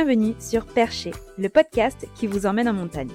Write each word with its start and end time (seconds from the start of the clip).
Bienvenue 0.00 0.36
sur 0.38 0.64
Percher, 0.64 1.10
le 1.38 1.48
podcast 1.48 2.06
qui 2.14 2.28
vous 2.28 2.46
emmène 2.46 2.68
en 2.68 2.72
montagne. 2.72 3.10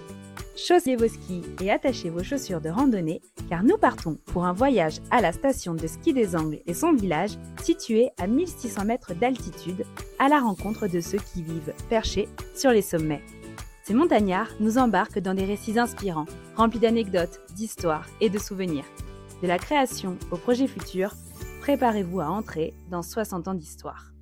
Chaussez 0.58 0.98
vos 0.98 1.08
skis 1.08 1.42
et 1.62 1.72
attachez 1.72 2.10
vos 2.10 2.24
chaussures 2.24 2.60
de 2.60 2.68
randonnée 2.68 3.22
car 3.48 3.64
nous 3.64 3.78
partons 3.78 4.18
pour 4.26 4.44
un 4.44 4.52
voyage 4.52 4.98
à 5.10 5.22
la 5.22 5.32
station 5.32 5.76
de 5.76 5.88
ski 5.88 6.12
des 6.12 6.36
Angles 6.36 6.60
et 6.66 6.74
son 6.74 6.92
village 6.92 7.38
situé 7.64 8.10
à 8.20 8.28
1600 8.28 8.84
mètres 8.84 9.14
d'altitude 9.14 9.86
à 10.20 10.28
la 10.28 10.42
rencontre 10.42 10.88
de 10.88 11.00
ceux 11.00 11.20
qui 11.20 11.42
vivent 11.42 11.74
perchés 11.88 12.28
sur 12.54 12.72
les 12.72 12.82
sommets. 12.82 13.24
Ces 13.86 13.94
montagnards 13.94 14.52
nous 14.60 14.78
embarquent 14.78 15.20
dans 15.20 15.34
des 15.34 15.46
récits 15.46 15.80
inspirants, 15.80 16.28
remplis 16.58 16.80
d'anecdotes, 16.80 17.40
d'histoires 17.56 18.10
et 18.20 18.30
de 18.30 18.40
souvenirs. 18.40 18.86
De 19.42 19.48
la 19.48 19.58
création 19.58 20.18
au 20.32 20.36
projet 20.36 20.68
futur, 20.68 21.14
préparez-vous 21.62 22.20
à 22.20 22.28
entrer 22.28 22.74
dans 22.92 23.04
60 23.04 23.48
ans 23.48 23.54
d'histoire. 23.54 24.13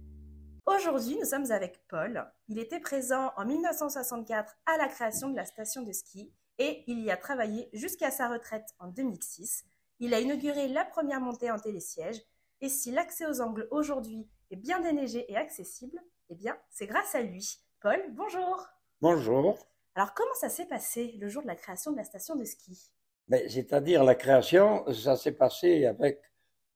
Aujourd'hui, 0.68 1.18
nous 1.18 1.26
sommes 1.26 1.52
avec 1.52 1.80
Paul. 1.88 2.32
Il 2.48 2.60
était 2.60 2.80
présent 2.80 3.32
en 3.36 3.46
1964 3.46 4.56
à 4.68 4.78
la 4.78 4.88
création 4.88 5.30
de 5.30 5.36
la 5.36 5.46
station 5.46 5.82
de 5.82 5.92
ski 5.92 6.32
et 6.60 6.84
il 6.86 7.00
y 7.00 7.10
a 7.10 7.18
travaillé 7.18 7.68
jusqu'à 7.74 8.12
sa 8.12 8.30
retraite 8.30 8.68
en 8.80 8.88
2006. 8.88 9.66
Il 10.00 10.14
a 10.14 10.20
inauguré 10.20 10.68
la 10.68 10.86
première 10.86 11.20
montée 11.20 11.50
en 11.50 11.58
télésiège 11.58 12.22
et 12.62 12.70
si 12.70 12.92
l'accès 12.92 13.26
aux 13.26 13.42
angles 13.42 13.68
aujourd'hui 13.72 14.28
est 14.52 14.56
bien 14.56 14.80
déneigé 14.80 15.30
et 15.32 15.36
accessible, 15.36 16.00
eh 16.30 16.36
bien, 16.36 16.56
c'est 16.70 16.86
grâce 16.86 17.16
à 17.16 17.22
lui. 17.24 17.60
Paul, 17.82 18.00
bonjour. 18.12 18.68
Bonjour. 19.02 19.58
Alors, 19.96 20.14
comment 20.14 20.34
ça 20.36 20.50
s'est 20.50 20.68
passé 20.68 21.18
le 21.20 21.28
jour 21.28 21.42
de 21.42 21.48
la 21.48 21.56
création 21.56 21.92
de 21.92 21.98
la 21.98 22.04
station 22.04 22.36
de 22.36 22.46
ski? 22.46 22.92
Ben, 23.28 23.50
C'est-à-dire, 23.50 24.04
la 24.04 24.16
création, 24.16 24.86
ça 24.94 25.18
s'est 25.18 25.32
passé 25.32 25.86
avec 25.86 26.22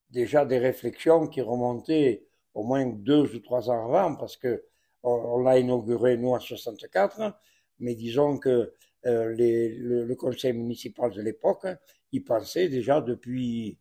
déjà 0.09 0.43
des 0.43 0.57
réflexions 0.57 1.27
qui 1.27 1.41
remontaient 1.41 2.25
au 2.55 2.63
moins 2.63 2.85
deux 2.87 3.35
ou 3.35 3.39
trois 3.39 3.69
ans 3.69 3.85
avant, 3.85 4.15
parce 4.15 4.37
que 4.37 4.63
on, 5.03 5.39
l'a 5.43 5.59
inauguré 5.59 6.17
nous 6.17 6.31
en 6.31 6.39
64, 6.39 7.37
mais 7.79 7.93
disons 7.93 8.39
que 8.39 8.73
euh, 9.05 9.35
le, 9.37 10.15
conseil 10.15 10.53
municipal 10.53 11.11
de 11.11 11.21
l'époque, 11.21 11.67
il 12.11 12.23
pensait 12.23 12.69
déjà 12.69 13.01
depuis, 13.01 13.77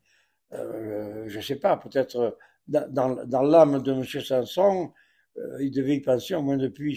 euh, 0.52 1.24
je 1.26 1.40
sais 1.40 1.56
pas, 1.56 1.78
peut-être 1.78 2.36
dans, 2.68 3.42
l'âme 3.42 3.82
de 3.82 3.92
M. 3.92 4.04
Sanson, 4.04 4.92
euh, 5.38 5.62
il 5.62 5.70
devait 5.70 5.96
y 5.96 6.00
penser 6.00 6.34
au 6.34 6.42
moins 6.42 6.56
depuis 6.56 6.96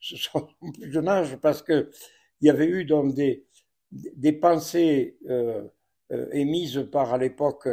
son 0.00 0.48
plus 0.74 0.92
jeune 0.92 1.08
âge, 1.08 1.36
parce 1.36 1.62
que 1.62 1.90
il 2.40 2.46
y 2.46 2.50
avait 2.50 2.66
eu 2.66 2.84
donc 2.84 3.14
des, 3.14 3.46
des 3.90 4.32
pensées 4.32 5.18
euh, 5.28 5.66
euh, 6.12 6.28
émises 6.32 6.88
par 6.92 7.12
à 7.12 7.18
l'époque 7.18 7.68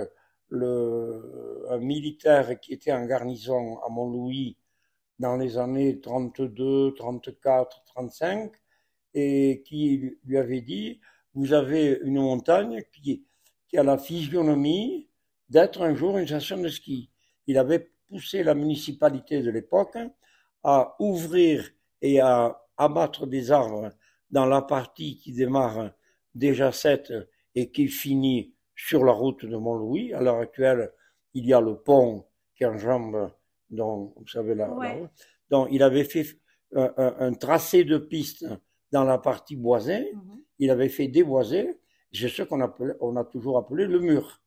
le, 0.49 1.65
un 1.69 1.77
militaire 1.77 2.59
qui 2.59 2.73
était 2.73 2.91
en 2.91 3.05
garnison 3.05 3.79
à 3.79 3.89
Montlouis 3.89 4.57
dans 5.19 5.37
les 5.37 5.57
années 5.57 5.99
32, 5.99 6.93
34, 6.95 7.83
35, 7.85 8.51
et 9.13 9.63
qui 9.65 10.17
lui 10.25 10.37
avait 10.37 10.61
dit, 10.61 10.99
vous 11.33 11.53
avez 11.53 11.99
une 12.03 12.21
montagne 12.21 12.83
qui, 12.93 13.25
qui 13.67 13.77
a 13.77 13.83
la 13.83 13.97
physionomie 13.97 15.09
d'être 15.49 15.81
un 15.81 15.95
jour 15.95 16.17
une 16.17 16.27
station 16.27 16.57
de 16.57 16.69
ski. 16.69 17.09
Il 17.47 17.57
avait 17.57 17.91
poussé 18.09 18.43
la 18.43 18.55
municipalité 18.55 19.41
de 19.41 19.51
l'époque 19.51 19.97
à 20.63 20.95
ouvrir 20.99 21.69
et 22.01 22.19
à 22.19 22.61
abattre 22.77 23.25
des 23.27 23.51
arbres 23.51 23.91
dans 24.31 24.45
la 24.45 24.61
partie 24.61 25.17
qui 25.17 25.31
démarre 25.31 25.91
déjà 26.33 26.71
7 26.71 27.13
et 27.53 27.71
qui 27.71 27.87
finit 27.87 28.54
sur 28.75 29.03
la 29.03 29.11
route 29.11 29.45
de 29.45 29.55
Mont-Louis. 29.55 30.13
À 30.13 30.21
l'heure 30.21 30.39
actuelle, 30.39 30.91
il 31.33 31.45
y 31.45 31.53
a 31.53 31.61
le 31.61 31.75
pont 31.75 32.25
qui 32.55 32.65
enjambe, 32.65 33.31
donc, 33.69 34.13
vous 34.17 34.27
savez, 34.27 34.55
la, 34.55 34.67
route. 34.67 35.09
Donc, 35.49 35.67
il 35.71 35.83
avait 35.83 36.03
fait 36.03 36.25
un, 36.75 37.33
tracé 37.33 37.83
de 37.83 37.97
piste 37.97 38.45
dans 38.91 39.03
la 39.03 39.17
partie 39.17 39.55
boisée. 39.55 40.13
Mhm. 40.13 40.41
Il 40.59 40.71
avait 40.71 40.89
fait 40.89 41.07
déboiser. 41.07 41.79
C'est 42.13 42.29
ce 42.29 42.43
qu'on 42.43 42.61
on 43.01 43.15
a 43.17 43.23
toujours 43.25 43.57
appelé 43.57 43.85
le 43.85 43.99
mur. 43.99 44.41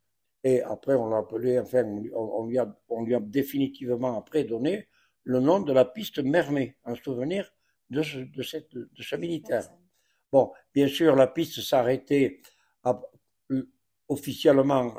Et 0.44 0.62
après, 0.62 0.94
on 0.94 1.08
l'a 1.08 1.18
appelé, 1.18 1.58
enfin, 1.58 1.84
on, 2.14 2.46
lui 2.46 2.58
a, 2.58 2.74
on 2.88 3.02
lui 3.02 3.14
a 3.14 3.20
définitivement 3.20 4.16
après 4.16 4.44
donné 4.44 4.88
le 5.24 5.40
nom 5.40 5.60
de 5.60 5.72
la 5.72 5.84
piste 5.84 6.20
Mermet, 6.20 6.76
en 6.84 6.94
souvenir 6.94 7.52
de 7.90 8.02
ce, 8.02 8.18
de 8.18 8.42
cette, 8.42 8.74
de 8.74 9.02
ce 9.02 9.16
militaire. 9.16 9.68
Bon, 10.32 10.52
bien 10.74 10.88
sûr, 10.88 11.16
la 11.16 11.26
piste 11.26 11.60
s'arrêtait 11.60 12.40
officiellement 14.08 14.94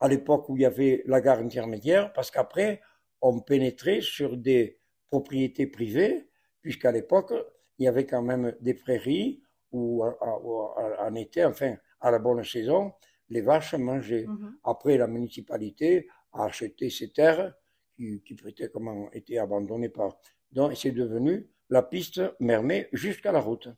à 0.00 0.08
l'époque 0.08 0.48
où 0.48 0.56
il 0.56 0.62
y 0.62 0.66
avait 0.66 1.02
la 1.06 1.20
gare 1.20 1.38
intermédiaire, 1.38 2.12
parce 2.12 2.30
qu'après, 2.30 2.82
on 3.22 3.40
pénétrait 3.40 4.00
sur 4.00 4.36
des 4.36 4.78
propriétés 5.08 5.66
privées, 5.66 6.28
puisqu'à 6.60 6.92
l'époque, 6.92 7.32
il 7.78 7.84
y 7.84 7.88
avait 7.88 8.06
quand 8.06 8.22
même 8.22 8.54
des 8.60 8.74
prairies 8.74 9.42
où, 9.72 10.04
en 10.04 11.14
été, 11.14 11.44
enfin, 11.44 11.76
à 12.00 12.10
la 12.10 12.18
bonne 12.18 12.44
saison, 12.44 12.92
les 13.30 13.40
vaches 13.40 13.74
mangeaient. 13.74 14.26
Mhm. 14.26 14.58
Après, 14.64 14.96
la 14.98 15.06
municipalité 15.06 16.08
a 16.32 16.44
acheté 16.44 16.90
ces 16.90 17.10
terres 17.10 17.54
qui, 17.96 18.22
qui 18.22 18.36
étaient, 18.46 18.68
comment, 18.68 19.10
étaient 19.12 19.38
abandonnées 19.38 19.88
par. 19.88 20.18
Donc, 20.52 20.76
c'est 20.76 20.92
devenu 20.92 21.48
la 21.70 21.82
piste 21.82 22.20
Mermet 22.40 22.88
jusqu'à 22.92 23.32
la 23.32 23.40
route. 23.40 23.68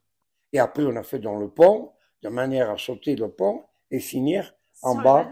Et 0.53 0.59
après, 0.59 0.85
on 0.85 0.97
a 0.97 1.03
fait 1.03 1.19
dans 1.19 1.39
le 1.39 1.49
pont, 1.49 1.93
de 2.23 2.29
manière 2.29 2.71
à 2.71 2.79
sauter 2.79 3.15
le 3.15 3.31
pont 3.31 3.65
et 3.91 4.01
finir 4.01 4.55
en 4.83 4.97
bas, 4.97 5.29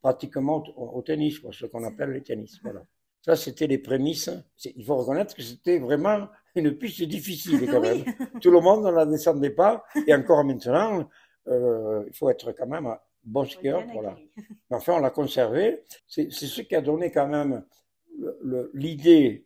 pratiquement 0.00 0.62
au, 0.76 1.02
tennis, 1.02 1.40
ce 1.50 1.66
qu'on 1.66 1.84
appelle 1.84 2.10
le 2.10 2.22
tennis. 2.22 2.60
Voilà. 2.62 2.82
Ça, 3.22 3.36
c'était 3.36 3.66
les 3.66 3.78
prémices. 3.78 4.30
Il 4.64 4.84
faut 4.84 4.96
reconnaître 4.96 5.34
que 5.34 5.42
c'était 5.42 5.78
vraiment 5.78 6.28
une 6.54 6.72
piste 6.76 7.02
difficile 7.02 7.68
quand 7.70 7.80
même. 7.88 8.04
Tout 8.40 8.50
le 8.50 8.60
monde 8.60 8.84
ne 8.84 8.90
la 8.90 9.04
descendait 9.04 9.50
pas. 9.50 9.84
Et 10.06 10.14
encore 10.14 10.44
maintenant, 10.44 11.08
euh, 11.48 12.04
il 12.06 12.16
faut 12.16 12.30
être 12.30 12.52
quand 12.52 12.66
même 12.66 12.86
un 12.86 12.98
bon 13.24 13.44
skieur. 13.44 13.84
Voilà. 13.92 14.16
Mais 14.70 14.76
enfin, 14.76 14.94
on 14.94 15.00
l'a 15.00 15.10
conservé. 15.10 15.82
C'est 16.06 16.30
ce 16.30 16.62
qui 16.62 16.74
a 16.74 16.80
donné 16.80 17.10
quand 17.10 17.28
même 17.28 17.64
l'idée 18.72 19.44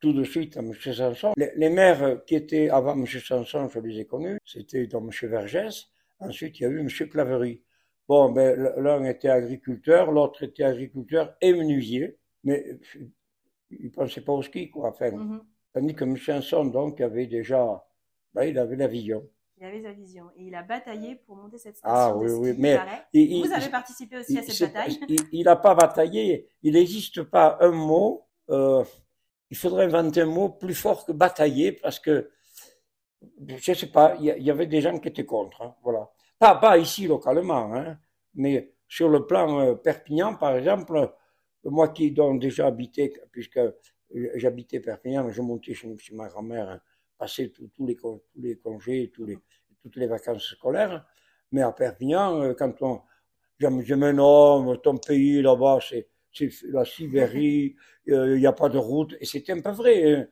tout 0.00 0.12
de 0.12 0.24
suite 0.24 0.56
à 0.56 0.60
M. 0.60 0.72
Sanson. 0.74 1.32
Les, 1.36 1.68
maires 1.68 2.24
qui 2.26 2.34
étaient 2.34 2.70
avant 2.70 2.94
M. 2.94 3.06
Sanson, 3.06 3.68
je 3.68 3.78
les 3.80 4.00
ai 4.00 4.06
connus. 4.06 4.38
C'était 4.44 4.86
donc 4.86 5.12
M. 5.12 5.30
Vergès. 5.30 5.88
Ensuite, 6.20 6.60
il 6.60 6.62
y 6.62 6.66
a 6.66 6.68
eu 6.68 6.80
M. 6.80 6.88
Claverie. 6.88 7.62
Bon, 8.08 8.30
ben, 8.30 8.56
l'un 8.76 9.04
était 9.04 9.28
agriculteur, 9.28 10.10
l'autre 10.10 10.42
était 10.42 10.64
agriculteur 10.64 11.36
et 11.40 11.52
menuisier, 11.52 12.18
mais 12.44 12.78
il 13.70 13.86
ne 13.86 13.90
pensait 13.90 14.20
pas 14.20 14.32
au 14.32 14.42
ski, 14.42 14.70
quoi. 14.70 14.88
Enfin, 14.88 15.10
mm 15.10 15.40
Tandis 15.72 15.94
que 15.94 16.02
M. 16.02 16.16
Sanson, 16.16 16.64
donc, 16.64 17.00
avait 17.00 17.28
déjà, 17.28 17.84
ben, 18.34 18.44
il 18.44 18.58
avait 18.58 18.74
la 18.74 18.88
vision. 18.88 19.24
Il 19.56 19.64
avait 19.64 19.82
sa 19.82 19.92
vision 19.92 20.24
et 20.36 20.44
il 20.44 20.54
a 20.54 20.62
bataillé 20.62 21.16
pour 21.26 21.36
monter 21.36 21.58
cette 21.58 21.78
ah 21.82 22.08
station. 22.08 22.14
Ah 22.14 22.16
oui, 22.16 22.30
oui, 22.32 22.54
mais 22.58 22.78
vous 23.14 23.52
avez 23.52 23.68
participé 23.68 24.16
aussi 24.16 24.38
à 24.38 24.42
cette 24.42 24.72
bataille. 24.72 24.98
Il 25.32 25.44
n'a 25.44 25.54
pas 25.54 25.74
bataillé. 25.74 26.48
Il 26.62 26.72
n'existe 26.72 27.22
pas 27.22 27.58
un 27.60 27.70
mot. 27.70 28.26
Euh, 28.48 28.82
il 29.50 29.56
faudrait 29.56 29.84
inventer 29.84 30.22
un 30.22 30.26
mot 30.26 30.48
plus 30.48 30.74
fort 30.74 31.04
que 31.04 31.12
batailler 31.12 31.72
parce 31.72 32.00
que 32.00 32.30
je 33.46 33.72
sais 33.72 33.90
pas. 33.90 34.16
Il 34.20 34.26
y, 34.26 34.50
avait 34.50 34.66
des 34.66 34.80
gens 34.80 34.98
qui 34.98 35.08
étaient 35.08 35.26
contre. 35.26 35.62
Hein, 35.62 35.74
voilà. 35.82 36.10
Pas, 36.38 36.54
pas 36.56 36.78
ici 36.78 37.06
localement, 37.06 37.74
hein, 37.74 37.98
mais 38.34 38.72
sur 38.88 39.08
le 39.08 39.26
plan 39.26 39.60
euh, 39.60 39.74
Perpignan, 39.74 40.34
par 40.34 40.56
exemple, 40.56 41.12
moi 41.64 41.88
qui 41.88 42.12
donc 42.12 42.40
déjà 42.40 42.66
habité, 42.66 43.12
puisque 43.30 43.60
j'habitais 44.36 44.80
Perpignan, 44.80 45.30
je 45.30 45.42
montais 45.42 45.74
chez, 45.74 45.88
ma 46.12 46.28
grand-mère, 46.28 46.68
hein, 46.68 46.80
passer 47.18 47.52
tous 47.52 47.86
les, 47.86 47.96
tous 47.96 48.20
les 48.36 48.56
congés, 48.56 49.10
tous 49.14 49.26
les, 49.26 49.38
toutes 49.82 49.96
les 49.96 50.06
vacances 50.06 50.44
scolaires. 50.44 51.06
Mais 51.52 51.62
à 51.62 51.72
Perpignan, 51.72 52.40
euh, 52.42 52.54
quand 52.54 52.80
on, 52.82 53.02
je, 53.58 53.94
me 53.94 54.12
nomme, 54.12 54.80
ton 54.82 54.96
pays 54.96 55.42
là-bas, 55.42 55.78
c'est, 55.86 56.08
la 56.64 56.84
Sibérie, 56.84 57.76
euh, 58.08 58.36
il 58.36 58.40
n'y 58.40 58.46
a 58.46 58.52
pas 58.52 58.68
de 58.68 58.78
route, 58.78 59.14
et 59.20 59.26
c'était 59.26 59.52
un 59.52 59.60
peu 59.60 59.70
vrai. 59.70 60.30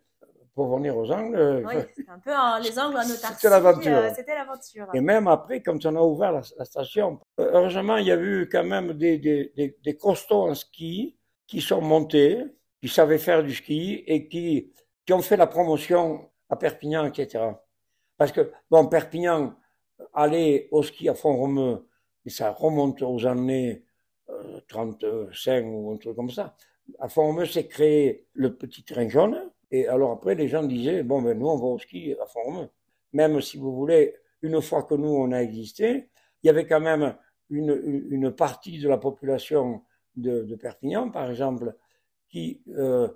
Pour 0.59 0.77
venir 0.77 0.97
aux 0.97 1.09
Angles. 1.13 1.65
Oui, 1.65 1.75
c'est 1.95 2.09
un 2.09 2.19
peu 2.19 2.33
les 2.65 2.77
Angles 2.81 2.97
en 2.97 3.09
autarcie. 3.09 3.35
C'était 3.37 3.49
l'aventure. 3.49 3.97
Euh, 3.97 4.11
c'était 4.13 4.35
l'aventure. 4.35 4.89
Et 4.93 5.01
même 5.01 5.29
après, 5.29 5.63
quand 5.63 5.87
on 5.87 5.95
a 5.95 6.01
ouvert 6.01 6.33
la, 6.33 6.65
station, 6.65 7.21
heureusement, 7.39 7.97
il 7.99 8.07
y 8.09 8.11
a 8.11 8.21
eu 8.21 8.49
quand 8.51 8.65
même 8.65 8.95
des, 8.95 9.19
des, 9.19 9.77
des, 9.81 9.97
costauds 9.97 10.49
en 10.51 10.57
ski 10.57 11.17
qui 11.47 11.61
sont 11.61 11.81
montés, 11.81 12.43
qui 12.81 12.89
savaient 12.89 13.19
faire 13.19 13.45
du 13.45 13.55
ski 13.55 14.03
et 14.05 14.27
qui, 14.27 14.73
qui 15.07 15.13
ont 15.13 15.23
fait 15.23 15.37
la 15.37 15.47
promotion 15.47 16.29
à 16.51 16.57
Perpignan, 16.57 17.07
etc. 17.07 17.53
Parce 18.17 18.33
que, 18.33 18.51
bon, 18.69 18.89
Perpignan, 18.89 19.55
aller 20.13 20.67
au 20.73 20.83
ski 20.83 21.09
à 21.09 21.15
Font-Romeu, 21.15 21.87
et 22.27 22.31
ça 22.31 22.51
remonte 22.51 23.01
aux 23.03 23.25
années 23.27 23.85
35 24.67 25.05
euh, 25.05 25.63
ou 25.67 25.93
un 25.93 25.99
truc 25.99 26.17
comme 26.17 26.31
ça. 26.31 26.57
À 26.99 27.09
Font-Romeu, 27.09 27.47
c'est 27.47 27.69
créé 27.69 28.27
le 28.33 28.57
petit 28.57 28.83
train 28.83 29.09
jaune, 29.09 29.53
et 29.71 29.87
alors 29.89 30.13
après, 30.13 30.35
les 30.35 30.49
gens 30.49 30.63
disaient, 30.63 31.03
bon, 31.03 31.23
ben 31.23 31.39
nous, 31.39 31.47
on 31.47 31.57
va 31.57 31.67
au 31.67 31.79
ski 31.79 32.15
à 32.21 32.27
fond 32.27 32.69
Même 33.13 33.41
si 33.41 33.59
vous 33.59 33.75
voulez, 33.75 34.15
une 34.43 34.61
fois 34.63 34.83
que 34.85 34.95
nous, 34.95 35.09
on 35.09 35.33
a 35.33 35.43
existé, 35.43 36.09
il 36.43 36.47
y 36.47 36.51
avait 36.51 36.67
quand 36.67 36.81
même 36.81 37.15
une, 37.51 38.07
une 38.11 38.31
partie 38.31 38.79
de 38.79 38.89
la 38.89 38.99
population 38.99 39.83
de, 40.17 40.43
de 40.43 40.57
Perpignan, 40.57 41.11
par 41.11 41.31
exemple, 41.31 41.75
qui, 42.29 42.61
euh, 42.77 43.09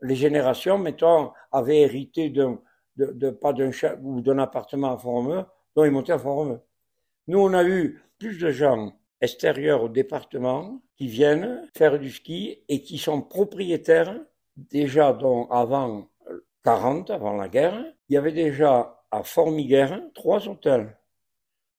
les 0.00 0.14
générations, 0.14 0.78
mettons, 0.78 1.32
avaient 1.52 1.80
hérité 1.80 2.30
d'un, 2.30 2.60
de, 2.96 3.30
pas 3.30 3.52
d'un 3.52 3.70
ou 4.02 4.20
d'un 4.20 4.38
appartement 4.38 4.92
à 4.92 4.98
Font-Romeu, 4.98 5.44
dont 5.76 5.84
ils 5.84 5.90
montaient 5.90 6.12
à 6.12 6.18
Font-Romeu. 6.18 6.60
Nous, 7.26 7.38
on 7.38 7.52
a 7.52 7.64
eu 7.64 8.02
plus 8.18 8.38
de 8.38 8.50
gens 8.50 8.92
extérieurs 9.20 9.82
au 9.82 9.88
département 9.88 10.80
qui 10.96 11.06
viennent 11.06 11.68
faire 11.76 11.98
du 11.98 12.10
ski 12.10 12.64
et 12.68 12.82
qui 12.82 12.98
sont 12.98 13.22
propriétaires 13.22 14.18
déjà 14.58 15.12
dont 15.12 15.46
avant 15.50 16.08
40, 16.64 17.10
avant 17.10 17.36
la 17.36 17.48
guerre, 17.48 17.84
il 18.08 18.14
y 18.14 18.16
avait 18.16 18.32
déjà 18.32 19.02
à 19.10 19.22
Formiguère 19.22 20.02
trois 20.14 20.48
hôtels. 20.48 20.98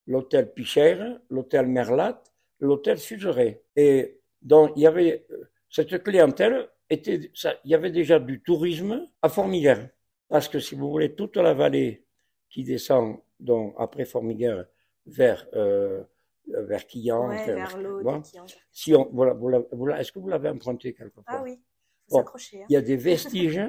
L'hôtel 0.08 0.52
Pichère, 0.54 1.20
l'hôtel 1.30 1.68
Merlat, 1.68 2.24
l'hôtel 2.60 2.98
Suzerain. 2.98 3.54
Et 3.76 4.20
donc, 4.42 4.72
il 4.76 4.84
y 4.84 4.88
avait, 4.88 5.28
cette 5.70 6.04
clientèle 6.04 6.70
était, 6.90 7.30
ça, 7.36 7.54
il 7.66 7.72
y 7.72 7.76
avait 7.76 7.92
déjà 7.92 8.20
du 8.20 8.42
tourisme 8.42 9.08
à 9.22 9.30
Formiguère. 9.30 9.90
Parce 10.28 10.48
que 10.48 10.60
si 10.60 10.76
vous 10.76 10.90
voulez, 10.90 11.14
toute 11.16 11.38
la 11.38 11.54
vallée 11.54 12.06
qui 12.50 12.64
descend, 12.64 13.20
donc 13.40 13.76
après 13.78 14.06
Formiguère, 14.06 14.66
vers, 15.06 15.46
euh, 15.54 16.04
vers 16.48 16.88
Quillan, 16.88 17.30
ouais, 17.30 17.46
vers, 17.46 17.78
vers 17.78 18.22
Si 18.72 18.96
on, 18.96 19.10
voilà, 19.12 19.34
voilà, 19.72 20.00
est-ce 20.00 20.12
que 20.12 20.20
vous 20.20 20.30
l'avez 20.30 20.50
emprunté 20.50 20.94
quelque 20.94 21.22
fois 21.22 21.24
Ah 21.28 21.42
oui, 21.44 21.60
bon, 22.12 22.20
hein. 22.20 22.66
Il 22.70 22.74
y 22.74 22.76
a 22.76 22.82
des 22.82 22.98
vestiges 22.98 23.62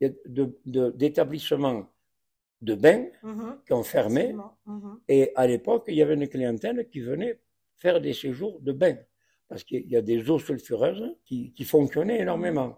d'établissements 0.00 1.80
de, 2.60 2.74
de, 2.74 2.80
bains 2.84 3.06
mm 3.22 3.32
-hmm. 3.32 3.64
qui 3.64 3.72
ont 3.72 3.82
fermé. 3.96 4.24
Mm 4.32 4.40
-hmm. 4.66 4.98
Et 5.08 5.22
à 5.42 5.44
l'époque, 5.46 5.84
il 5.88 5.96
y 6.00 6.02
avait 6.02 6.14
une 6.22 6.28
clientèle 6.34 6.78
qui 6.90 7.00
venait 7.10 7.34
faire 7.82 7.98
des 8.06 8.14
séjours 8.22 8.56
de 8.66 8.72
bains. 8.82 8.98
Parce 9.48 9.62
qu'il 9.66 9.86
y 9.94 9.96
a 9.96 10.04
des 10.12 10.18
eaux 10.30 10.40
sulfureuses 10.48 11.06
qui, 11.26 11.38
qui 11.56 11.64
fonctionnaient 11.74 12.20
énormément. 12.26 12.70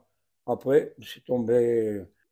Après, 0.54 0.80
c'est 1.10 1.24
tombé 1.32 1.56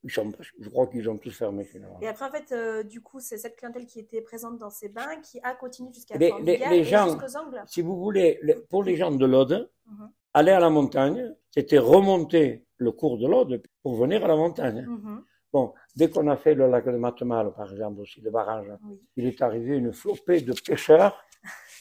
je 0.07 0.69
crois 0.69 0.87
qu'ils 0.87 1.09
ont 1.09 1.17
tous 1.17 1.31
fermé 1.31 1.65
finalement. 1.65 1.99
Et 2.01 2.09
après, 2.09 2.27
en 2.27 2.31
fait, 2.31 2.53
euh, 2.53 2.83
du 2.83 3.01
coup, 3.01 3.21
c'est 3.21 3.39
cette 3.39 3.57
clientèle 3.57 3.87
qui 3.87 4.01
était 4.01 4.21
présente 4.21 4.59
dans 4.59 4.71
ces 4.71 4.89
bains 4.89 5.17
qui 5.23 5.41
a 5.43 5.55
continué 5.55 5.93
jusqu'à 5.93 6.19
les, 6.19 6.33
les, 6.43 6.59
les 6.75 6.85
gens, 6.85 7.09
jusqu'aux 7.09 7.37
angles. 7.39 7.63
Si 7.67 7.81
vous 7.81 7.97
voulez, 7.97 8.39
les, 8.43 8.55
pour 8.55 8.83
les 8.85 8.97
gens 8.97 9.13
de 9.13 9.27
l'Aude, 9.27 9.71
Mm 9.87 9.97
-hmm. 9.97 10.09
Aller 10.35 10.51
à 10.53 10.61
la 10.61 10.71
montagne, 10.71 11.35
c'était 11.51 11.79
remonter 11.79 12.67
le 12.79 12.91
cours 12.93 13.17
de 13.19 13.27
l'Aude 13.33 13.63
pour 13.83 13.95
venir 14.03 14.25
à 14.25 14.29
la 14.29 14.37
montagne. 14.45 14.85
-hmm. 14.89 15.21
Bon, 15.53 15.73
dès 15.99 16.09
qu'on 16.11 16.27
a 16.35 16.37
fait 16.45 16.55
le 16.61 16.67
lac 16.73 16.85
de 16.87 16.99
Matemal, 17.07 17.47
par 17.59 17.71
exemple, 17.73 18.01
aussi, 18.05 18.21
le 18.27 18.31
barrage, 18.39 18.71
Oui. 18.89 18.97
il 19.19 19.25
est 19.31 19.41
arrivé 19.49 19.73
une 19.83 19.93
flopée 20.01 20.41
de 20.51 20.53
pêcheurs 20.69 21.15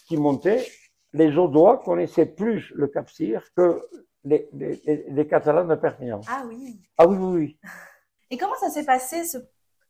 qui 0.07 0.15
montaient. 0.27 0.63
Les 1.21 1.31
Audois 1.43 1.75
connaissaient 1.87 2.31
plus 2.41 2.61
le 2.81 2.85
Cap 2.93 3.07
Cyr 3.15 3.39
que 3.57 3.67
les, 4.29 4.41
les, 4.59 4.73
les 5.17 5.25
Catalans 5.33 5.67
de 5.73 5.77
Perpignan. 5.85 6.21
Ah 6.35 6.43
oui. 6.49 6.61
Ah 6.99 7.05
oui, 7.09 7.17
oui, 7.23 7.31
oui. 7.39 7.49
Et 8.31 8.37
comment 8.41 8.59
ça 8.63 8.69
s'est 8.75 8.85
passé 8.95 9.17
ce... 9.31 9.37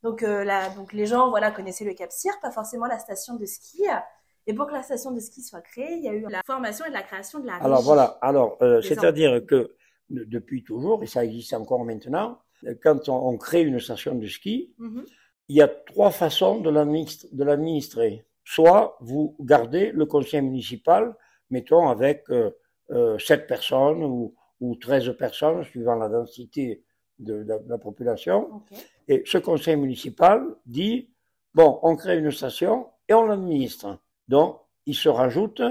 donc, 0.05 0.17
euh, 0.23 0.43
là, 0.51 0.57
donc 0.77 0.87
les 0.99 1.05
gens 1.11 1.25
voilà, 1.35 1.47
connaissaient 1.57 1.87
le 1.91 1.95
Cap 2.01 2.11
Cyr, 2.19 2.33
pas 2.45 2.51
forcément 2.59 2.87
la 2.95 2.99
station 3.07 3.33
de 3.41 3.45
ski. 3.55 3.83
Et 4.47 4.53
pour 4.53 4.67
que 4.67 4.73
la 4.73 4.83
station 4.83 5.11
de 5.11 5.19
ski 5.19 5.41
soit 5.41 5.61
créée, 5.61 5.93
il 5.97 6.03
y 6.03 6.09
a 6.09 6.13
eu 6.13 6.25
la 6.29 6.41
formation 6.45 6.85
et 6.85 6.89
la 6.89 7.01
création 7.03 7.39
de 7.39 7.45
la. 7.47 7.55
Alors 7.55 7.81
voilà, 7.81 8.17
alors 8.21 8.57
euh, 8.61 8.81
c'est-à-dire 8.81 9.45
que 9.45 9.75
depuis 10.09 10.63
toujours, 10.63 11.01
et 11.03 11.07
ça 11.07 11.23
existe 11.23 11.53
encore 11.53 11.83
maintenant, 11.85 12.39
quand 12.83 13.09
on, 13.09 13.29
on 13.29 13.37
crée 13.37 13.61
une 13.63 13.79
station 13.79 14.15
de 14.15 14.27
ski, 14.27 14.73
Mhm. 14.77 15.05
il 15.49 15.55
y 15.57 15.61
a 15.61 15.67
trois 15.67 16.11
façons 16.11 16.59
de 16.59 16.69
l'administre- 16.69 17.27
de 17.31 17.43
l'administrer. 17.43 18.25
Soit 18.45 18.97
vous 18.99 19.35
gardez 19.39 19.91
le 19.91 20.05
conseil 20.05 20.41
municipal, 20.41 21.15
mettons 21.49 21.87
avec 21.87 22.23
euh, 22.29 22.51
euh, 22.91 23.17
7 23.19 23.47
personnes 23.47 24.03
ou, 24.03 24.35
ou 24.59 24.75
13 24.75 25.15
personnes, 25.17 25.63
suivant 25.63 25.95
la 25.95 26.09
densité 26.09 26.83
de, 27.19 27.43
de- 27.43 27.43
de 27.43 27.69
la 27.69 27.77
population. 27.77 28.61
Et 29.07 29.23
ce 29.25 29.37
conseil 29.37 29.77
municipal 29.77 30.43
dit, 30.65 31.09
bon, 31.53 31.79
on 31.83 31.95
crée 31.95 32.17
une 32.17 32.31
station 32.31 32.87
et 33.07 33.13
on 33.13 33.25
l'administre. 33.25 33.99
Donc, 34.27 34.59
il 34.85 34.95
se 34.95 35.09
rajoute 35.09 35.61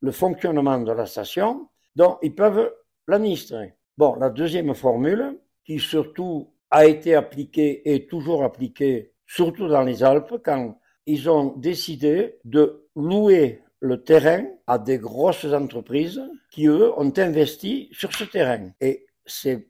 le 0.00 0.12
fonctionnement 0.12 0.78
de 0.78 0.92
la 0.92 1.06
station, 1.06 1.68
donc 1.96 2.18
ils 2.22 2.34
peuvent 2.34 2.72
l'administrer. 3.06 3.74
Bon, 3.96 4.14
la 4.14 4.30
deuxième 4.30 4.74
formule, 4.74 5.38
qui 5.64 5.78
surtout 5.78 6.52
a 6.70 6.86
été 6.86 7.14
appliquée 7.14 7.92
et 7.92 8.06
toujours 8.06 8.44
appliquée, 8.44 9.12
surtout 9.26 9.68
dans 9.68 9.82
les 9.82 10.02
Alpes, 10.02 10.40
quand 10.44 10.78
ils 11.06 11.28
ont 11.28 11.54
décidé 11.56 12.38
de 12.44 12.86
louer 12.94 13.62
le 13.80 14.02
terrain 14.02 14.44
à 14.66 14.78
des 14.78 14.98
grosses 14.98 15.46
entreprises 15.46 16.22
qui, 16.50 16.66
eux, 16.66 16.92
ont 16.98 17.12
investi 17.16 17.88
sur 17.92 18.12
ce 18.12 18.24
terrain. 18.24 18.70
Et 18.80 19.06
ces 19.24 19.66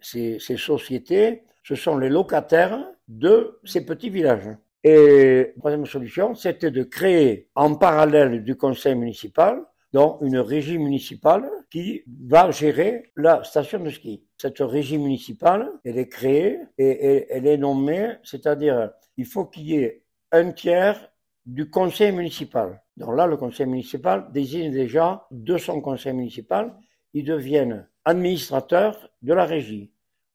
sociétés, 0.56 1.44
ce 1.62 1.74
sont 1.74 1.98
les 1.98 2.08
locataires 2.08 2.84
de 3.06 3.60
ces 3.64 3.84
petits 3.84 4.10
villages. 4.10 4.56
Et 4.84 5.52
la 5.54 5.58
troisième 5.58 5.86
solution, 5.86 6.34
c'était 6.34 6.70
de 6.70 6.84
créer 6.84 7.48
en 7.54 7.74
parallèle 7.74 8.44
du 8.44 8.56
conseil 8.56 8.94
municipal 8.94 9.64
donc 9.92 10.18
une 10.20 10.38
régie 10.38 10.78
municipale 10.78 11.48
qui 11.70 12.02
va 12.06 12.50
gérer 12.50 13.10
la 13.16 13.42
station 13.44 13.80
de 13.80 13.90
ski. 13.90 14.24
Cette 14.36 14.58
régie 14.58 14.98
municipale, 14.98 15.70
elle 15.84 15.98
est 15.98 16.08
créée 16.08 16.58
et, 16.76 17.26
elle 17.30 17.46
est 17.46 17.56
nommée, 17.56 18.16
c'est-à-dire 18.22 18.90
il 19.16 19.24
faut 19.24 19.46
qu'il 19.46 19.66
y 19.66 19.76
ait 19.76 20.02
un 20.30 20.52
tiers 20.52 21.10
du 21.46 21.70
conseil 21.70 22.12
municipal. 22.12 22.82
Donc 22.96 23.16
là, 23.16 23.26
le 23.26 23.36
conseil 23.38 23.66
municipal 23.66 24.30
désigne 24.32 24.70
déjà 24.70 25.26
de 25.30 25.56
son 25.56 25.80
conseil 25.80 26.12
municipal, 26.12 26.76
ils 27.14 27.24
deviennent 27.24 27.88
administrateurs 28.04 29.10
de 29.22 29.32
la 29.32 29.44
régie. 29.46 29.90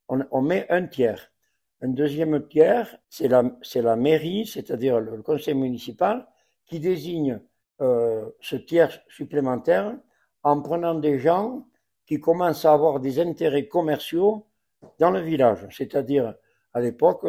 On 0.08 0.42
met 0.42 0.66
un 0.70 0.88
tiers. 0.88 1.32
Un 1.84 1.90
deuxième 1.90 2.48
tiers, 2.48 2.98
c'est 3.10 3.28
la, 3.28 3.96
mairie, 3.98 4.46
c'est-à-dire 4.48 5.02
le, 5.02 5.22
conseil 5.22 5.54
municipal, 5.54 6.26
qui 6.66 6.80
désigne 6.80 7.42
euh, 7.82 8.30
ce 8.40 8.56
tiers 8.56 9.02
supplémentaire 9.10 9.94
en 10.44 10.62
prenant 10.62 10.96
des 10.96 11.20
gens 11.20 11.68
qui 12.06 12.22
commencent 12.22 12.64
à 12.64 12.72
avoir 12.72 13.02
des 13.02 13.20
intérêts 13.20 13.68
commerciaux 13.68 14.48
dans 14.98 15.12
le 15.12 15.20
village. 15.20 15.68
C'est-à-dire, 15.72 16.36
à 16.74 16.80
l'époque, 16.80 17.26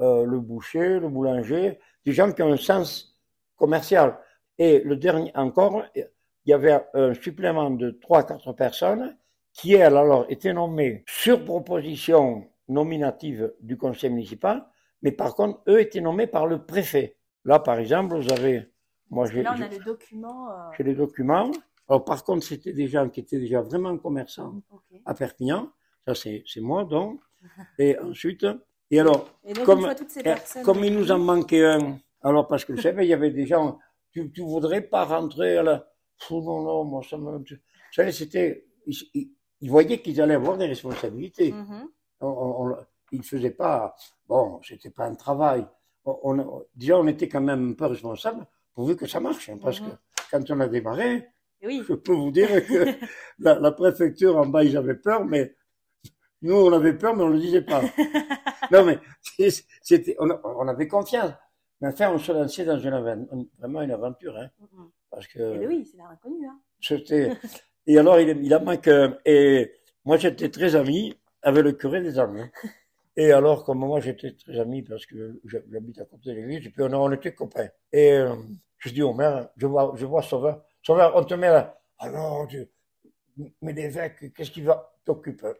euh, 0.00 0.24
le 0.24 0.40
boucher, 0.40 1.00
le 1.00 1.10
boulanger, 1.10 1.78
des 2.06 2.12
gens 2.12 2.32
qui 2.32 2.42
ont 2.42 2.52
un 2.52 2.56
sens 2.56 3.14
commercial. 3.56 4.18
Et 4.56 4.80
le 4.80 4.96
dernier 4.96 5.32
encore, 5.34 5.84
il 5.94 6.06
y 6.46 6.54
avait 6.54 6.80
un 6.94 7.12
supplément 7.12 7.70
de 7.70 7.90
trois, 7.90 8.22
quatre 8.22 8.54
personnes 8.54 9.18
qui, 9.52 9.74
elles, 9.74 9.98
alors, 9.98 10.24
étaient 10.30 10.54
nommées 10.54 11.04
sur 11.06 11.44
proposition 11.44 12.48
nominative 12.68 13.52
du 13.60 13.76
conseil 13.76 14.10
municipal, 14.10 14.66
mais 15.02 15.12
par 15.12 15.34
contre, 15.34 15.60
eux 15.68 15.80
étaient 15.80 16.00
nommés 16.00 16.26
par 16.26 16.46
le 16.46 16.64
préfet. 16.64 17.16
Là, 17.44 17.58
par 17.58 17.78
exemple, 17.78 18.16
vous 18.20 18.30
avez, 18.32 18.70
moi, 19.10 19.26
j'ai, 19.26 19.42
Là, 19.42 19.54
on 19.56 19.62
a 19.62 19.68
le 19.68 19.78
document. 19.84 20.50
euh, 20.50 20.54
j'ai 20.76 20.84
les 20.84 20.94
documents. 20.94 21.50
Alors, 21.88 22.04
par 22.04 22.22
contre, 22.24 22.44
c'était 22.44 22.72
des 22.72 22.88
gens 22.88 23.08
qui 23.08 23.20
étaient 23.20 23.38
déjà 23.38 23.62
vraiment 23.62 23.96
commerçants 23.96 24.60
ok. 24.70 25.00
à 25.06 25.14
Perpignan. 25.14 25.70
Ça, 26.06 26.14
c'est, 26.14 26.42
c'est 26.46 26.60
moi, 26.60 26.84
donc. 26.84 27.20
Et 27.78 27.98
ensuite, 28.00 28.44
et 28.90 28.98
alors, 29.00 29.28
Et 29.44 29.52
donc, 29.52 29.64
comme, 29.64 29.94
toutes 29.96 30.10
ces 30.10 30.20
eh, 30.20 30.24
personnes. 30.24 30.64
comme 30.64 30.82
il 30.82 30.92
nous 30.94 31.12
en 31.12 31.18
manquait 31.18 31.64
un, 31.64 31.98
alors, 32.22 32.48
parce 32.48 32.64
que 32.64 32.72
vous 32.72 32.80
savez, 32.80 33.04
il 33.04 33.08
y 33.08 33.12
avait 33.14 33.30
des 33.30 33.46
gens, 33.46 33.78
tu, 34.12 34.30
tu 34.32 34.40
voudrais 34.40 34.80
pas 34.82 35.04
rentrer 35.04 35.58
à 35.58 35.62
la, 35.62 35.78
Pff, 36.18 36.30
non, 36.32 36.62
non, 36.62 36.84
moi, 36.84 37.02
ça 37.08 37.16
me, 37.16 37.38
vous 37.38 37.44
savez, 37.92 38.10
c'était, 38.10 38.66
ils, 38.86 38.96
ils- 39.14 39.30
ils 39.60 39.70
voyaient 39.70 39.98
qu'ils 40.02 40.20
allaient 40.20 40.34
avoir 40.34 40.56
des 40.58 40.66
responsabilités. 40.66 41.52
Mhm. 41.52 41.88
On, 42.20 42.74
ils 43.12 43.18
ne 43.18 43.24
faisaient 43.24 43.50
pas, 43.52 43.94
bon, 44.26 44.60
c'était 44.62 44.90
pas 44.90 45.04
un 45.06 45.14
travail. 45.14 45.66
On, 46.04 46.62
déjà, 46.74 46.98
on 46.98 47.06
était 47.06 47.28
quand 47.28 47.40
même 47.40 47.70
un 47.70 47.74
peu 47.74 47.86
responsable 47.86 48.46
pourvu 48.74 48.96
que 48.96 49.06
ça 49.06 49.20
marche, 49.20 49.48
hein, 49.48 49.58
parce 49.62 49.80
Mhm. 49.80 49.88
que 49.90 49.94
quand 50.30 50.50
on 50.50 50.60
a 50.60 50.68
démarré, 50.68 51.28
Oui. 51.62 51.82
je 51.88 51.94
peux 51.94 52.12
vous 52.12 52.30
dire 52.30 52.48
que 52.66 52.84
la, 53.38 53.58
la 53.58 53.72
préfecture 53.72 54.36
en 54.36 54.46
bas, 54.46 54.64
ils 54.64 54.76
avaient 54.76 54.94
peur, 54.94 55.24
mais 55.24 55.54
nous, 56.42 56.54
on 56.54 56.72
avait 56.72 56.94
peur, 56.96 57.14
mais 57.16 57.24
on 57.24 57.28
ne 57.28 57.34
le 57.34 57.40
disait 57.40 57.62
pas. 57.62 57.82
non, 58.72 58.84
mais 58.84 58.98
c'était, 59.82 60.16
on, 60.20 60.68
avait 60.68 60.86
confiance. 60.88 61.32
Mais 61.80 61.88
enfin, 61.88 62.12
on 62.12 62.18
se 62.18 62.32
lançait 62.32 62.64
dans 62.64 62.78
une, 62.78 63.48
vraiment 63.58 63.82
une 63.82 63.90
aventure, 63.92 64.36
hein, 64.36 64.48
Mhm. 64.60 64.90
parce 65.10 65.26
Eh 65.34 65.38
que 65.38 65.66
oui, 65.66 65.84
c'est 65.90 65.96
l'inconnu. 65.96 66.46
Hein. 66.46 66.58
c'était. 66.80 67.32
Et 67.86 67.98
alors, 67.98 68.18
il, 68.20 68.28
il 68.44 68.52
a 68.54 68.58
manqué. 68.60 69.08
Et 69.24 69.72
moi, 70.04 70.16
j'étais 70.18 70.50
très 70.50 70.74
ami 70.76 71.16
avec 71.48 71.64
le 71.64 71.72
curé 71.72 72.00
des 72.02 72.18
hein. 72.18 72.50
Et 73.16 73.32
alors, 73.32 73.64
comme 73.64 73.78
moi, 73.80 74.00
j'étais 74.00 74.32
très 74.32 74.58
ami 74.60 74.82
parce 74.82 75.04
que 75.06 75.40
j'habite 75.44 76.00
à 76.00 76.04
côté 76.04 76.30
de 76.30 76.34
l'église, 76.36 76.66
et 76.66 76.70
puis 76.70 76.82
on, 76.82 76.92
on 76.92 77.12
était 77.12 77.34
copains. 77.34 77.68
Et 77.92 78.12
euh, 78.12 78.34
je 78.78 78.90
dis 78.90 79.02
au 79.02 79.12
maire, 79.12 79.48
je 79.56 79.66
vois, 79.66 79.92
je 79.96 80.06
vois 80.06 80.22
Sauveur, 80.22 80.62
Sauveur, 80.82 81.12
on 81.16 81.24
te 81.24 81.34
met 81.34 81.48
là. 81.48 81.80
Alors, 81.98 82.46
tu, 82.48 82.68
mais 83.62 83.72
l'évêque, 83.72 84.32
qu'est-ce 84.34 84.50
qu'il 84.50 84.64
va 84.64 84.92
t'occuper? 85.04 85.52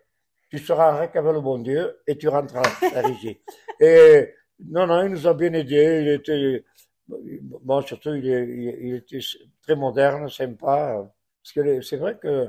Tu 0.51 0.59
seras 0.59 0.93
un 0.93 0.97
rec 1.01 1.15
avec 1.17 1.33
le 1.33 1.41
bon 1.41 1.59
Dieu 1.59 1.99
et 2.07 2.17
tu 2.17 2.29
rentreras 2.29 2.63
à 2.83 2.95
la 2.95 3.09
régie. 3.09 3.39
Et 3.81 4.35
non, 4.67 4.87
non, 4.87 5.05
il 5.05 5.11
nous 5.11 5.27
a 5.27 5.35
bien 5.35 5.53
aidés. 5.53 6.01
Il 6.03 6.09
était, 6.09 6.65
bon, 7.09 7.83
surtout, 7.83 8.15
il, 8.15 8.29
est- 8.29 8.79
il, 8.81 8.95
était 8.97 9.21
très 9.63 9.77
moderne, 9.77 10.29
sympa. 10.29 11.13
Parce 11.43 11.53
que 11.53 11.81
c'est 11.83 11.97
vrai 11.97 12.17
que 12.19 12.49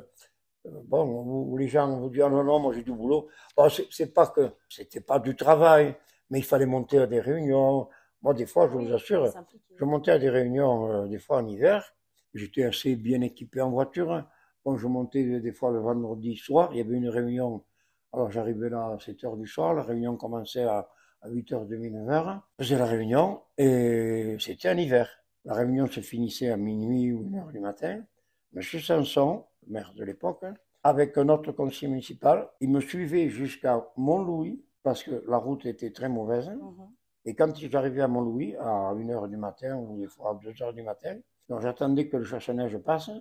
bon, 0.85 1.05
où, 1.05 1.57
les 1.57 1.67
gens 1.67 1.99
vous 1.99 2.09
disent, 2.09 2.23
ah 2.25 2.29
non, 2.29 2.43
non, 2.43 2.59
moi 2.59 2.73
j'ai 2.73 2.83
du 2.83 2.91
boulot. 2.91 3.27
Bon, 3.55 3.67
c'est 3.69 4.13
pas 4.13 4.27
que 4.27 4.51
c'était 4.69 5.01
pas 5.01 5.19
du 5.19 5.35
travail, 5.35 5.95
mais 6.29 6.39
il 6.39 6.45
fallait 6.45 6.65
monter 6.65 6.99
à 6.99 7.07
des 7.07 7.19
réunions. 7.19 7.87
Moi, 8.21 8.33
des 8.33 8.45
fois, 8.45 8.67
je 8.67 8.77
vous 8.77 8.93
assure, 8.93 9.31
je 9.77 9.85
montais 9.85 10.11
à 10.11 10.19
des 10.19 10.29
réunions, 10.29 10.91
euh, 10.91 11.07
des 11.07 11.19
fois 11.19 11.37
en 11.37 11.47
hiver. 11.47 11.95
J'étais 12.33 12.63
assez 12.63 12.95
bien 12.95 13.21
équipé 13.21 13.61
en 13.61 13.71
voiture. 13.71 14.23
Bon, 14.65 14.77
je 14.77 14.87
montais 14.87 15.39
des 15.39 15.53
fois 15.53 15.71
le 15.71 15.79
vendredi 15.79 16.35
soir. 16.35 16.69
Il 16.73 16.77
y 16.77 16.81
avait 16.81 16.95
une 16.95 17.09
réunion. 17.09 17.63
Alors, 18.11 18.29
j'arrivais 18.29 18.69
là 18.69 18.95
à 18.95 18.99
7 18.99 19.23
heures 19.23 19.37
du 19.37 19.47
soir. 19.47 19.73
La 19.73 19.83
réunion 19.83 20.17
commençait 20.17 20.63
à, 20.63 20.89
à 21.21 21.29
8h30, 21.29 21.67
9h. 21.67 22.41
Je 22.59 22.63
faisais 22.65 22.77
la 22.77 22.85
réunion 22.85 23.41
et 23.57 24.35
c'était 24.39 24.69
en 24.69 24.77
hiver. 24.77 25.09
La 25.45 25.53
réunion 25.53 25.87
se 25.87 26.01
finissait 26.01 26.49
à 26.49 26.57
minuit 26.57 27.11
ou 27.11 27.23
1h 27.23 27.51
du 27.51 27.59
matin. 27.59 28.03
Monsieur 28.53 28.79
Sanson, 28.79 29.45
maire 29.67 29.93
de 29.95 30.03
l'époque, 30.03 30.43
avec 30.83 31.17
un 31.17 31.29
autre 31.29 31.51
conseiller 31.51 31.89
municipal, 31.89 32.49
il 32.61 32.69
me 32.69 32.79
suivait 32.79 33.29
jusqu'à 33.29 33.85
Montlouis 33.97 34.63
parce 34.81 35.03
que 35.03 35.23
la 35.27 35.37
route 35.37 35.65
était 35.65 35.91
très 35.91 36.09
mauvaise. 36.09 36.49
Mhm. 36.49 36.89
Et 37.25 37.35
quand 37.35 37.53
j'arrivais 37.55 38.01
à 38.01 38.07
Montlouis, 38.07 38.55
à 38.55 38.93
1h 38.93 39.29
du 39.29 39.37
matin 39.37 39.75
ou 39.77 39.99
des 39.99 40.07
fois 40.07 40.31
à 40.31 40.33
2h 40.35 40.73
du 40.73 40.81
matin, 40.81 41.17
j'attendais 41.59 42.07
que 42.07 42.17
le 42.17 42.23
chasse-neige 42.23 42.77
passe 42.77 43.11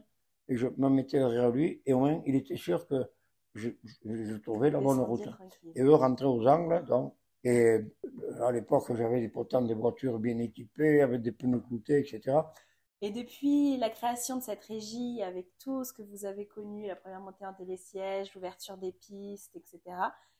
et 0.49 0.56
je 0.56 0.68
me 0.76 0.88
mettais 0.88 1.18
derrière 1.18 1.50
lui 1.50 1.82
et 1.85 1.92
au 1.92 1.99
moins 1.99 2.23
il 2.25 2.37
était 2.37 2.56
sûr 2.56 2.87
que 2.87 3.04
je, 3.54 4.37
trouvais 4.37 4.70
la 4.70 4.80
bonne 4.80 5.00
route. 5.00 5.28
Et 5.75 5.82
eux 5.82 5.94
rentraient 5.94 6.26
aux 6.26 6.47
angles, 6.47 6.85
donc. 6.87 7.14
Et 7.44 7.61
euh, 7.61 7.82
à 8.42 8.50
l'époque, 8.50 8.85
j'avais 8.97 9.28
pourtant 9.28 9.62
des 9.62 9.75
voitures 9.75 10.18
bien 10.18 10.38
équipées, 10.38 11.02
avec 11.02 11.23
des 11.23 11.32
pneus 11.32 11.61
cloutés, 11.61 12.00
etc. 12.00 12.37
Et 13.00 13.11
depuis 13.11 13.76
la 13.76 13.90
création 13.90 14.37
de 14.37 14.43
cette 14.43 14.64
régie, 14.64 15.23
avec 15.23 15.47
tout 15.62 15.85
ce 15.85 15.93
que 15.93 16.02
vous 16.02 16.25
avez 16.25 16.47
connu, 16.47 16.87
la 16.87 16.97
première 16.97 17.21
montée 17.21 17.47
en 17.47 17.55
télésiège, 17.55 18.35
l'ouverture 18.35 18.76
des 18.76 18.93
pistes, 18.93 19.55
etc., 19.55 19.81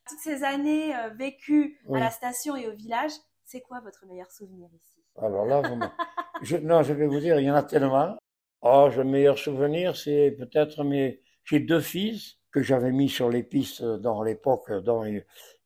toutes 0.07 0.19
ces 0.19 0.43
années 0.43 0.95
euh, 0.95 1.09
vécues 1.09 1.79
à 1.93 1.99
la 1.99 2.09
station 2.09 2.55
et 2.55 2.67
au 2.67 2.73
village, 2.73 3.11
c'est 3.45 3.61
quoi 3.61 3.79
votre 3.79 4.05
meilleur 4.07 4.31
souvenir 4.31 4.69
ici? 4.73 5.03
Alors 5.17 5.45
là, 5.45 5.61
je, 6.41 6.57
non, 6.57 6.83
je 6.83 6.93
vais 6.93 7.07
vous 7.07 7.19
dire, 7.19 7.39
il 7.39 7.45
y 7.45 7.51
en 7.51 7.55
a 7.55 7.63
tellement. 7.63 8.17
Oh, 8.61 8.89
le 8.95 9.03
meilleur 9.03 9.37
souvenir, 9.37 9.95
c'est 9.95 10.31
peut-être 10.37 10.83
mes. 10.83 11.21
J'ai 11.45 11.59
deux 11.59 11.79
fils 11.79 12.37
que 12.51 12.61
j'avais 12.61 12.91
mis 12.91 13.09
sur 13.09 13.29
les 13.29 13.43
pistes 13.43 13.83
dans 13.83 14.21
l'époque 14.21 14.71
dont 14.83 15.05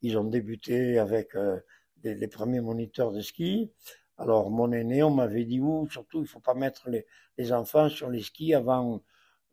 ils, 0.02 0.18
ont 0.18 0.24
débuté 0.24 1.00
avec 1.00 1.36
euh, 1.36 1.60
les, 2.04 2.28
premiers 2.28 2.62
moniteurs 2.62 3.12
de 3.12 3.22
ski. 3.22 3.72
Alors, 4.18 4.52
mon 4.52 4.72
aîné, 4.72 5.04
on 5.04 5.12
m'avait 5.12 5.46
dit, 5.46 5.60
où 5.60 5.88
surtout, 5.90 6.22
il 6.22 6.28
faut 6.28 6.40
pas 6.40 6.54
mettre 6.54 6.90
les, 6.90 7.06
les, 7.38 7.52
enfants 7.52 7.90
sur 7.90 8.10
les 8.10 8.22
skis 8.22 8.54
avant 8.54 9.02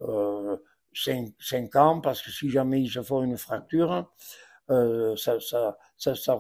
euh, 0.03 0.57
5, 0.93 1.77
ans, 1.77 2.01
parce 2.01 2.23
que 2.23 2.31
si 2.31 2.51
jamais 2.51 2.83
ils 2.83 2.91
se 2.91 3.03
font 3.03 3.23
une 3.23 3.39
fracture, 3.39 4.11
euh, 4.71 5.17
ça, 5.17 5.41
ça, 5.41 5.79
ça, 5.97 6.15
ça, 6.15 6.39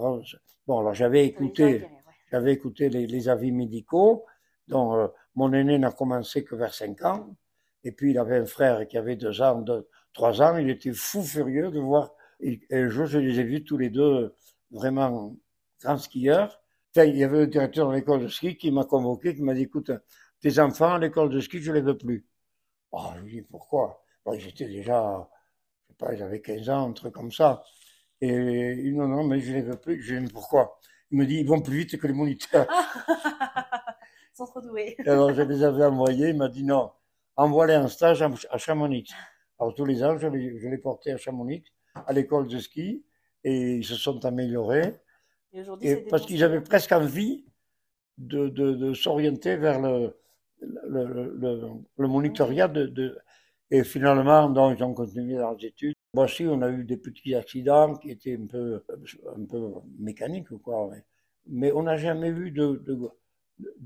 Bon, 0.66 0.78
alors 0.78 0.94
j'avais 0.94 1.26
écouté, 1.26 1.86
j'avais 2.30 2.52
écouté 2.52 2.90
les, 2.90 3.06
les, 3.06 3.28
avis 3.28 3.52
médicaux, 3.52 4.26
donc 4.68 4.94
euh, 4.94 5.08
mon 5.34 5.52
aîné 5.52 5.78
n'a 5.78 5.90
commencé 5.90 6.44
que 6.44 6.54
vers 6.54 6.74
5 6.74 7.02
ans, 7.04 7.34
et 7.82 7.92
puis 7.92 8.10
il 8.10 8.18
avait 8.18 8.36
un 8.36 8.44
frère 8.44 8.86
qui 8.86 8.98
avait 8.98 9.16
2 9.16 9.42
ans, 9.42 9.64
3 10.12 10.42
ans, 10.42 10.56
il 10.58 10.70
était 10.70 10.92
fou 10.92 11.22
furieux 11.22 11.70
de 11.70 11.80
voir, 11.80 12.12
et, 12.40 12.60
un 12.70 12.88
jour 12.88 13.06
je 13.06 13.18
les 13.18 13.40
ai 13.40 13.44
vus 13.44 13.64
tous 13.64 13.78
les 13.78 13.90
deux 13.90 14.34
vraiment 14.70 15.34
grands 15.80 15.98
skieurs, 15.98 16.60
il 16.96 17.16
y 17.16 17.24
avait 17.24 17.38
le 17.40 17.46
directeur 17.46 17.88
de 17.88 17.94
l'école 17.94 18.22
de 18.22 18.28
ski 18.28 18.56
qui 18.56 18.70
m'a 18.70 18.84
convoqué, 18.84 19.34
qui 19.34 19.42
m'a 19.42 19.54
dit, 19.54 19.62
écoute, 19.62 19.90
tes 20.40 20.58
enfants 20.58 20.94
à 20.94 20.98
l'école 20.98 21.30
de 21.30 21.40
ski, 21.40 21.60
je 21.60 21.72
les 21.72 21.80
veux 21.80 21.96
plus. 21.96 22.26
Oh, 22.92 23.10
je 23.16 23.22
lui 23.22 23.38
ai 23.38 23.40
dit, 23.42 23.46
pourquoi 23.48 24.02
bon, 24.24 24.38
J'étais 24.38 24.66
déjà, 24.66 25.28
je 25.82 25.92
sais 25.92 25.96
pas, 25.98 26.14
j'avais 26.16 26.40
15 26.40 26.68
ans, 26.70 26.88
un 26.90 26.92
truc 26.92 27.14
comme 27.14 27.30
ça. 27.30 27.62
Et 28.20 28.28
il 28.28 28.82
dit, 28.82 28.92
non, 28.92 29.08
non, 29.08 29.24
mais 29.24 29.40
je 29.40 29.52
les 29.52 29.62
veux 29.62 29.76
plus. 29.76 30.02
Je 30.02 30.14
lui 30.14 30.22
ai 30.22 30.26
dit, 30.26 30.32
pourquoi? 30.32 30.78
Il 31.10 31.18
me 31.18 31.26
dit, 31.26 31.36
ils 31.36 31.46
vont 31.46 31.60
plus 31.60 31.78
vite 31.78 31.98
que 31.98 32.06
les 32.06 32.12
moniteurs. 32.12 32.66
ils 33.08 34.36
sont 34.36 34.46
trop 34.46 34.60
doués. 34.60 34.96
Alors, 35.06 35.32
je 35.32 35.42
les 35.42 35.62
avais 35.62 35.84
envoyés, 35.84 36.30
il 36.30 36.36
m'a 36.36 36.48
dit, 36.48 36.64
non, 36.64 36.90
envoie-les 37.36 37.76
en 37.76 37.88
stage 37.88 38.22
à 38.22 38.58
Chamonix. 38.58 39.08
Alors, 39.58 39.74
tous 39.74 39.84
les 39.84 40.02
ans, 40.02 40.18
je 40.18 40.26
les, 40.26 40.58
je 40.58 40.68
les 40.68 40.78
portais 40.78 41.12
à 41.12 41.16
Chamonix, 41.16 41.64
à 41.94 42.12
l'école 42.12 42.48
de 42.48 42.58
ski, 42.58 43.04
et 43.44 43.76
ils 43.76 43.84
se 43.84 43.94
sont 43.94 44.24
améliorés. 44.24 45.00
Et 45.82 45.96
parce 45.96 46.26
qu'ils 46.26 46.44
avaient 46.44 46.60
presque 46.60 46.92
envie 46.92 47.44
de, 48.18 48.48
de, 48.48 48.74
de 48.74 48.94
s'orienter 48.94 49.56
vers 49.56 49.80
le, 49.80 50.16
le, 50.60 51.34
le, 51.36 51.68
le 51.96 52.08
monitoriat 52.08 52.68
de, 52.68 52.86
de, 52.86 53.18
et 53.70 53.84
finalement, 53.84 54.48
donc, 54.50 54.78
ils 54.78 54.82
ont 54.84 54.94
continué 54.94 55.34
leurs 55.34 55.62
études. 55.64 55.94
Voici, 56.12 56.44
on 56.46 56.60
a 56.62 56.70
eu 56.70 56.84
des 56.84 56.96
petits 56.96 57.34
accidents 57.34 57.94
qui 57.94 58.10
étaient 58.10 58.36
un 58.36 58.46
peu, 58.46 58.82
un 59.36 59.44
peu 59.44 59.72
mécaniques, 59.98 60.50
quoi. 60.58 60.90
Mais 61.46 61.70
on 61.72 61.84
n'a 61.84 61.96
jamais 61.96 62.28
eu 62.28 62.50
de, 62.50 62.82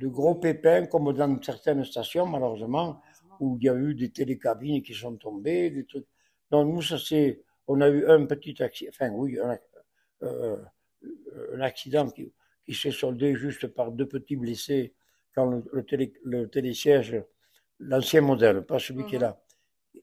gros 0.07 0.35
pépins 0.37 0.87
comme 0.87 1.13
dans 1.13 1.43
certaines 1.43 1.85
stations, 1.85 2.27
malheureusement, 2.27 3.01
où 3.41 3.59
il 3.61 3.65
y 3.65 3.69
a 3.69 3.75
eu 3.75 3.95
des 3.95 4.11
télécabines 4.11 4.83
qui 4.83 4.95
sont 4.95 5.17
tombées, 5.17 5.71
des 5.71 5.85
trucs. 5.85 6.07
Donc, 6.51 6.73
nous, 6.73 6.83
ça 6.83 6.99
c'est, 6.99 7.43
on 7.67 7.81
a 7.81 7.89
eu 7.89 8.07
un 8.07 8.25
petit 8.27 8.63
accident, 8.63 8.91
enfin, 8.95 9.11
oui, 9.11 9.39
un, 9.39 9.59
euh, 10.23 10.57
un 11.55 11.61
accident 11.61 12.09
qui, 12.11 12.33
qui 12.65 12.75
s'est 12.75 12.91
soldé 12.91 13.35
juste 13.35 13.67
par 13.69 13.93
deux 13.93 14.07
petits 14.07 14.37
blessés 14.37 14.95
quand 15.35 15.47
le, 15.47 15.65
le, 15.73 15.85
télé, 15.85 16.13
le 16.25 16.49
télésiège, 16.49 17.23
l'ancien 17.79 18.21
modèle, 18.21 18.65
pas 18.65 18.79
celui 18.79 19.05
qui 19.07 19.17
est 19.17 19.19
mhm. 19.19 19.25
là, 19.25 19.41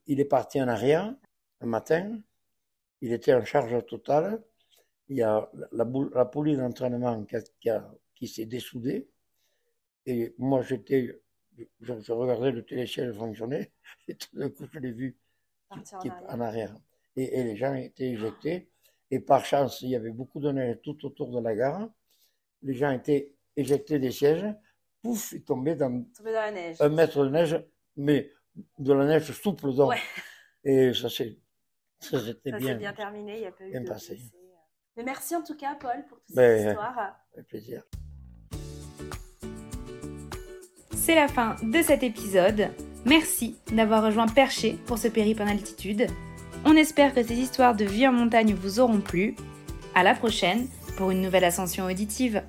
il 0.08 0.20
est 0.20 0.26
parti 0.26 0.62
en 0.62 0.68
arrière 0.68 1.14
un 1.62 1.66
matin, 1.66 2.20
il 3.02 3.14
était 3.14 3.34
en 3.34 3.46
charge 3.46 3.86
totale, 3.86 4.44
il 5.10 5.18
y 5.18 5.22
a 5.22 5.50
la, 5.72 5.88
la 6.14 6.26
poulie 6.26 6.58
d'entraînement 6.58 7.24
qui, 7.26 7.36
qui, 7.60 7.70
qui 8.16 8.28
s'est 8.28 8.46
dessoudée, 8.46 9.08
et 10.06 10.34
moi 10.38 10.62
j'étais, 10.64 11.22
je, 11.82 12.00
je, 12.00 12.12
regardais 12.12 12.52
le 12.52 12.66
télésiège 12.66 13.14
fonctionner, 13.16 13.72
et 14.08 14.16
tout 14.16 14.30
d'un 14.34 14.50
coup 14.50 14.66
je 14.72 14.80
l'ai 14.80 14.92
vu 14.92 15.18
qui, 15.72 15.80
en, 15.80 15.98
arrière. 15.98 16.26
en 16.28 16.40
arrière. 16.42 16.76
Et, 17.16 17.40
et, 17.40 17.44
les 17.44 17.56
gens 17.56 17.74
étaient 17.74 18.10
éjectés. 18.10 18.71
Et 19.12 19.20
par 19.20 19.46
chance, 19.46 19.82
il 19.82 19.90
y 19.90 19.96
avait 19.96 20.12
beaucoup 20.12 20.40
de 20.40 20.52
neige 20.52 20.78
tout 20.82 21.06
autour 21.06 21.32
de 21.32 21.42
la 21.42 21.54
gare. 21.54 21.90
Les 22.64 22.74
gens 22.74 22.92
étaient 22.92 23.34
éjectés 23.56 24.00
des 24.00 24.12
sièges. 24.12 24.46
Pouf, 25.02 25.34
ils 25.34 25.44
tombaient 25.44 25.76
dans, 25.76 25.90
dans 25.90 26.32
la 26.32 26.52
neige. 26.52 26.78
un 26.80 26.90
mètre 26.90 27.24
de 27.26 27.30
neige, 27.30 27.64
mais 27.98 28.32
de 28.80 28.94
la 28.94 29.06
neige 29.06 29.32
souple. 29.32 29.74
Donc. 29.74 29.90
Ouais. 29.90 29.98
Et 30.64 30.94
ça 30.94 31.10
s'est 31.10 31.38
ça 32.00 32.20
s'était 32.20 32.52
bien, 32.54 32.76
bien 32.76 32.94
terminé. 32.94 33.38
Il 33.38 33.44
y 33.44 33.46
a 33.46 33.52
pas 33.52 33.66
eu 33.66 33.72
bien 33.72 33.82
de 33.82 33.88
passé. 33.88 34.20
Mais 34.98 35.04
merci 35.04 35.36
en 35.36 35.44
tout 35.44 35.56
cas, 35.56 35.76
Paul, 35.76 36.06
pour 36.08 36.20
toute 36.22 36.36
ben, 36.36 36.58
cette 36.58 36.70
histoire. 36.70 37.16
Avec 37.34 37.48
plaisir. 37.48 37.84
C'est 40.96 41.16
la 41.16 41.28
fin 41.28 41.56
de 41.64 41.82
cet 41.82 42.04
épisode. 42.04 42.70
Merci 43.06 43.58
d'avoir 43.74 44.04
rejoint 44.04 44.28
Perché 44.28 44.78
pour 44.86 44.98
ce 44.98 45.08
périple 45.08 45.42
en 45.42 45.48
altitude. 45.48 46.08
On 46.64 46.76
espère 46.76 47.14
que 47.14 47.24
ces 47.24 47.34
histoires 47.34 47.76
de 47.76 47.86
vie 47.86 48.08
en 48.08 48.14
montagne 48.14 48.54
vous 48.54 48.80
auront 48.80 49.02
plu. 49.02 49.36
À 49.96 50.04
la 50.04 50.14
prochaine 50.14 50.68
pour 50.96 51.12
une 51.12 51.22
nouvelle 51.22 51.44
ascension 51.44 51.86
auditive. 51.86 52.44